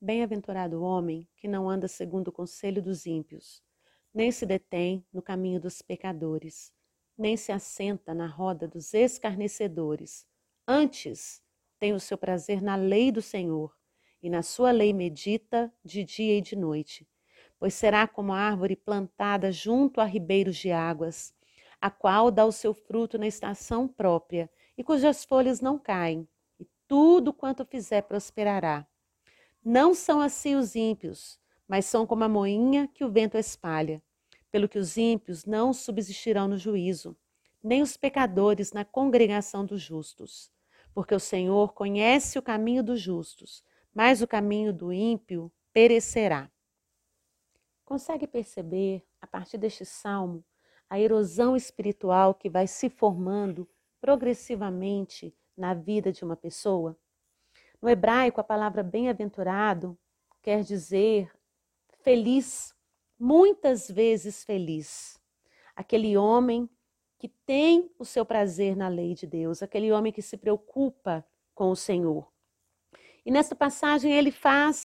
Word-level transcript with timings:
Bem-aventurado 0.00 0.78
o 0.78 0.82
homem 0.82 1.28
que 1.36 1.48
não 1.48 1.68
anda 1.68 1.88
segundo 1.88 2.28
o 2.28 2.32
conselho 2.32 2.80
dos 2.80 3.04
ímpios, 3.04 3.60
nem 4.14 4.30
se 4.30 4.46
detém 4.46 5.04
no 5.12 5.20
caminho 5.20 5.60
dos 5.60 5.82
pecadores, 5.82 6.72
nem 7.16 7.36
se 7.36 7.50
assenta 7.50 8.14
na 8.14 8.28
roda 8.28 8.68
dos 8.68 8.94
escarnecedores. 8.94 10.24
Antes, 10.64 11.42
tem 11.80 11.92
o 11.92 11.98
seu 11.98 12.16
prazer 12.16 12.62
na 12.62 12.76
lei 12.76 13.10
do 13.10 13.20
Senhor, 13.20 13.76
e 14.22 14.30
na 14.30 14.40
sua 14.40 14.70
lei 14.70 14.92
medita 14.92 15.72
de 15.84 16.04
dia 16.04 16.38
e 16.38 16.40
de 16.40 16.54
noite. 16.54 17.04
Pois 17.58 17.74
será 17.74 18.06
como 18.06 18.32
a 18.32 18.38
árvore 18.38 18.76
plantada 18.76 19.50
junto 19.50 20.00
a 20.00 20.04
ribeiros 20.04 20.56
de 20.56 20.70
águas, 20.70 21.34
a 21.80 21.90
qual 21.90 22.30
dá 22.30 22.44
o 22.44 22.52
seu 22.52 22.72
fruto 22.72 23.18
na 23.18 23.26
estação 23.26 23.88
própria, 23.88 24.48
e 24.76 24.84
cujas 24.84 25.24
folhas 25.24 25.60
não 25.60 25.76
caem, 25.76 26.28
e 26.60 26.68
tudo 26.86 27.32
quanto 27.32 27.66
fizer 27.66 28.02
prosperará. 28.02 28.87
Não 29.70 29.92
são 29.92 30.18
assim 30.22 30.54
os 30.54 30.74
ímpios, 30.74 31.38
mas 31.68 31.84
são 31.84 32.06
como 32.06 32.24
a 32.24 32.28
moinha 32.28 32.88
que 32.88 33.04
o 33.04 33.10
vento 33.10 33.36
espalha. 33.36 34.02
Pelo 34.50 34.66
que 34.66 34.78
os 34.78 34.96
ímpios 34.96 35.44
não 35.44 35.74
subsistirão 35.74 36.48
no 36.48 36.56
juízo, 36.56 37.14
nem 37.62 37.82
os 37.82 37.94
pecadores 37.94 38.72
na 38.72 38.82
congregação 38.82 39.66
dos 39.66 39.82
justos. 39.82 40.50
Porque 40.94 41.14
o 41.14 41.20
Senhor 41.20 41.74
conhece 41.74 42.38
o 42.38 42.42
caminho 42.42 42.82
dos 42.82 42.98
justos, 42.98 43.62
mas 43.92 44.22
o 44.22 44.26
caminho 44.26 44.72
do 44.72 44.90
ímpio 44.90 45.52
perecerá. 45.70 46.50
Consegue 47.84 48.26
perceber, 48.26 49.06
a 49.20 49.26
partir 49.26 49.58
deste 49.58 49.84
salmo, 49.84 50.42
a 50.88 50.98
erosão 50.98 51.54
espiritual 51.54 52.34
que 52.34 52.48
vai 52.48 52.66
se 52.66 52.88
formando 52.88 53.68
progressivamente 54.00 55.36
na 55.54 55.74
vida 55.74 56.10
de 56.10 56.24
uma 56.24 56.36
pessoa? 56.36 56.98
No 57.80 57.88
hebraico, 57.88 58.40
a 58.40 58.44
palavra 58.44 58.82
bem-aventurado 58.82 59.96
quer 60.42 60.62
dizer 60.62 61.32
feliz, 62.02 62.74
muitas 63.18 63.90
vezes 63.90 64.44
feliz. 64.44 65.20
Aquele 65.76 66.16
homem 66.16 66.68
que 67.18 67.28
tem 67.28 67.90
o 67.98 68.04
seu 68.04 68.24
prazer 68.24 68.76
na 68.76 68.88
lei 68.88 69.14
de 69.14 69.26
Deus, 69.26 69.62
aquele 69.62 69.92
homem 69.92 70.12
que 70.12 70.22
se 70.22 70.36
preocupa 70.36 71.24
com 71.54 71.70
o 71.70 71.76
Senhor. 71.76 72.28
E 73.24 73.30
nesta 73.30 73.54
passagem 73.54 74.12
ele 74.12 74.30
faz 74.30 74.82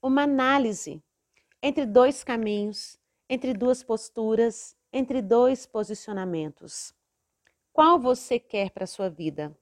uma 0.00 0.22
análise 0.22 1.02
entre 1.62 1.86
dois 1.86 2.22
caminhos, 2.24 2.98
entre 3.28 3.52
duas 3.52 3.82
posturas, 3.82 4.76
entre 4.92 5.20
dois 5.20 5.66
posicionamentos. 5.66 6.94
Qual 7.72 7.98
você 7.98 8.38
quer 8.38 8.70
para 8.70 8.84
a 8.84 8.88
sua 8.88 9.08
vida? 9.08 9.56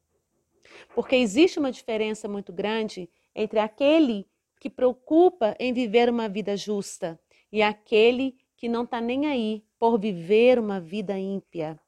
Porque 0.95 1.17
existe 1.17 1.59
uma 1.59 1.73
diferença 1.73 2.29
muito 2.29 2.53
grande 2.53 3.09
entre 3.35 3.59
aquele 3.59 4.27
que 4.61 4.71
preocupa 4.71 5.57
em 5.59 5.73
viver 5.73 6.09
uma 6.09 6.29
vida 6.29 6.57
justa 6.57 7.19
e 7.51 7.63
aquele 7.63 8.37
que 8.57 8.69
não 8.69 8.85
está 8.85 9.01
nem 9.01 9.27
aí 9.27 9.65
por 9.79 9.99
viver 9.99 10.59
uma 10.59 10.81
vida 10.81 11.19
ímpia. 11.19 11.79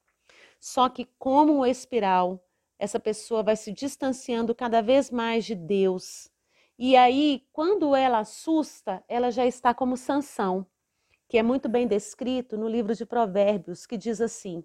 Só 0.59 0.89
que, 0.89 1.09
como 1.19 1.59
um 1.59 1.67
espiral, 1.67 2.45
essa 2.79 2.99
pessoa 2.99 3.43
vai 3.43 3.55
se 3.55 3.71
distanciando 3.71 4.55
cada 4.55 4.81
vez 4.81 5.11
mais 5.11 5.45
de 5.45 5.55
Deus. 5.55 6.29
E 6.79 6.97
aí, 6.97 7.47
quando 7.53 7.95
ela 7.95 8.19
assusta, 8.19 9.05
ela 9.07 9.31
já 9.31 9.47
está 9.47 9.73
como 9.73 9.97
Sansão, 9.97 10.67
que 11.29 11.39
é 11.39 11.43
muito 11.43 11.69
bem 11.69 11.87
descrito 11.87 12.57
no 12.57 12.69
livro 12.69 12.95
de 12.95 13.07
Provérbios, 13.07 13.87
que 13.87 13.97
diz 13.97 14.21
assim: 14.21 14.65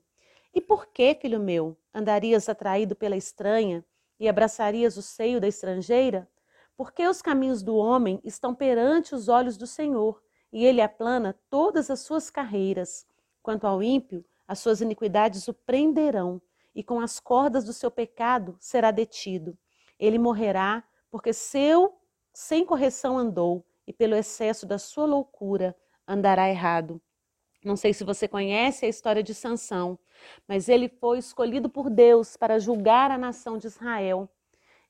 E 0.53 0.59
por 0.59 0.87
que, 0.87 1.13
filho 1.13 1.39
meu, 1.39 1.77
andarias 1.93 2.49
atraído 2.49 2.95
pela 2.95 3.15
estranha 3.15 3.85
e 4.19 4.27
abraçarias 4.27 4.97
o 4.97 5.01
seio 5.01 5.39
da 5.39 5.47
estrangeira? 5.47 6.29
Porque 6.75 7.07
os 7.07 7.21
caminhos 7.21 7.63
do 7.63 7.75
homem 7.75 8.19
estão 8.23 8.53
perante 8.53 9.15
os 9.15 9.27
olhos 9.27 9.57
do 9.57 9.67
Senhor, 9.67 10.21
e 10.51 10.65
ele 10.65 10.81
aplana 10.81 11.37
todas 11.49 11.89
as 11.89 11.99
suas 12.01 12.29
carreiras. 12.29 13.05
Quanto 13.41 13.65
ao 13.65 13.81
ímpio, 13.81 14.25
as 14.47 14.59
suas 14.59 14.81
iniquidades 14.81 15.47
o 15.47 15.53
prenderão, 15.53 16.41
e 16.73 16.83
com 16.83 16.99
as 16.99 17.19
cordas 17.19 17.63
do 17.63 17.73
seu 17.73 17.91
pecado 17.91 18.55
será 18.59 18.91
detido. 18.91 19.57
Ele 19.99 20.17
morrerá, 20.17 20.83
porque 21.11 21.33
seu 21.33 21.97
sem 22.33 22.65
correção 22.65 23.17
andou, 23.17 23.65
e 23.85 23.93
pelo 23.93 24.15
excesso 24.15 24.65
da 24.65 24.77
sua 24.77 25.05
loucura 25.05 25.75
andará 26.07 26.49
errado. 26.49 27.01
Não 27.63 27.75
sei 27.75 27.93
se 27.93 28.05
você 28.05 28.27
conhece 28.27 28.85
a 28.85 28.89
história 28.89 29.21
de 29.21 29.33
Sansão, 29.33 29.99
mas 30.47 30.69
ele 30.69 30.87
foi 30.87 31.17
escolhido 31.17 31.69
por 31.69 31.89
Deus 31.89 32.37
para 32.37 32.57
julgar 32.57 33.11
a 33.11 33.17
nação 33.17 33.57
de 33.57 33.67
Israel. 33.67 34.29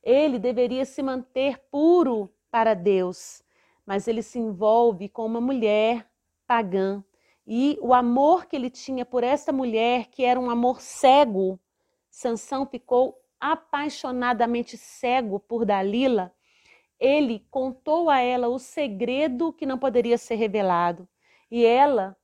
Ele 0.04 0.38
deveria 0.38 0.86
se 0.86 1.02
manter 1.02 1.60
puro 1.72 2.32
para 2.52 2.76
Deus, 2.76 3.44
mas 3.86 4.08
ele 4.08 4.22
se 4.22 4.38
envolve 4.38 5.10
com 5.10 5.26
uma 5.26 5.42
mulher 5.42 6.08
pagã. 6.48 7.04
E 7.46 7.78
o 7.82 7.94
amor 7.94 8.46
que 8.46 8.56
ele 8.56 8.70
tinha 8.70 9.04
por 9.04 9.24
essa 9.24 9.52
mulher, 9.52 10.06
que 10.08 10.24
era 10.24 10.40
um 10.40 10.52
amor 10.52 10.80
cego, 10.80 11.60
Sansão 12.10 12.68
ficou 12.68 13.20
apaixonadamente 13.40 14.78
cego 14.78 15.40
por 15.40 15.66
Dalila. 15.66 16.32
Ele 17.00 17.44
contou 17.50 18.10
a 18.10 18.20
ela 18.20 18.48
o 18.48 18.60
segredo 18.60 19.52
que 19.52 19.66
não 19.66 19.80
poderia 19.80 20.18
ser 20.18 20.36
revelado. 20.36 21.08
E 21.50 21.66
ela 21.66 22.16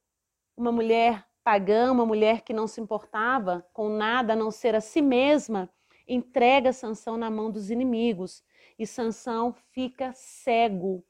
uma 0.57 0.71
mulher 0.71 1.25
pagã, 1.43 1.91
uma 1.91 2.05
mulher 2.05 2.41
que 2.41 2.53
não 2.53 2.67
se 2.67 2.81
importava 2.81 3.65
com 3.71 3.89
nada 3.89 4.33
a 4.33 4.35
não 4.35 4.49
ser 4.49 4.75
a 4.75 4.81
si 4.81 5.01
mesma, 5.01 5.69
entrega 6.07 6.73
Sansão 6.73 7.17
na 7.17 7.29
mão 7.29 7.51
dos 7.51 7.69
inimigos 7.69 8.43
e 8.77 8.85
Sansão 8.85 9.53
fica 9.71 10.11
cego 10.13 11.03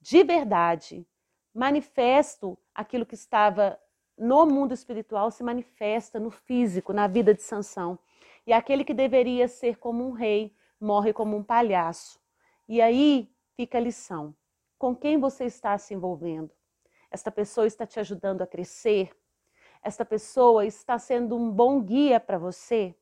de 0.00 0.22
verdade. 0.22 1.06
Manifesto 1.54 2.58
aquilo 2.74 3.06
que 3.06 3.14
estava 3.14 3.78
no 4.16 4.46
mundo 4.46 4.74
espiritual 4.74 5.30
se 5.30 5.42
manifesta 5.42 6.18
no 6.18 6.30
físico, 6.30 6.92
na 6.92 7.06
vida 7.06 7.34
de 7.34 7.42
Sansão. 7.42 7.98
E 8.46 8.52
aquele 8.52 8.84
que 8.84 8.94
deveria 8.94 9.48
ser 9.48 9.76
como 9.78 10.06
um 10.06 10.12
rei 10.12 10.54
morre 10.80 11.12
como 11.12 11.36
um 11.36 11.42
palhaço. 11.42 12.20
E 12.68 12.80
aí 12.80 13.30
fica 13.56 13.78
a 13.78 13.80
lição. 13.80 14.34
Com 14.78 14.94
quem 14.94 15.18
você 15.18 15.44
está 15.44 15.76
se 15.76 15.94
envolvendo? 15.94 16.50
Esta 17.10 17.30
pessoa 17.30 17.66
está 17.66 17.86
te 17.86 17.98
ajudando 17.98 18.42
a 18.42 18.46
crescer? 18.46 19.10
Esta 19.82 20.04
pessoa 20.04 20.66
está 20.66 20.98
sendo 20.98 21.36
um 21.36 21.50
bom 21.50 21.80
guia 21.80 22.20
para 22.20 22.38
você? 22.38 22.94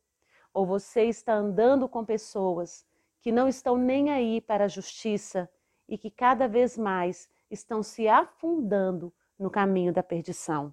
Ou 0.53 0.65
você 0.65 1.05
está 1.05 1.35
andando 1.35 1.89
com 1.89 2.05
pessoas 2.05 2.87
que 3.21 3.33
não 3.33 3.49
estão 3.49 3.77
nem 3.77 4.11
aí 4.11 4.41
para 4.41 4.65
a 4.65 4.69
justiça 4.69 5.51
e 5.89 5.99
que 5.99 6.11
cada 6.11 6.47
vez 6.47 6.79
mais 6.79 7.29
estão 7.51 7.83
se 7.83 8.09
afundando 8.09 9.13
no 9.39 9.51
caminho 9.51 9.93
da 9.93 10.03
perdição? 10.03 10.73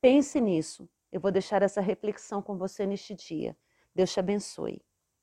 Pense 0.00 0.40
nisso. 0.40 0.88
Eu 1.10 1.20
vou 1.20 1.32
deixar 1.32 1.62
essa 1.62 1.80
reflexão 1.80 2.40
com 2.40 2.56
você 2.56 2.86
neste 2.86 3.14
dia. 3.14 3.56
Deus 3.94 4.12
te 4.12 4.20
abençoe. 4.20 4.82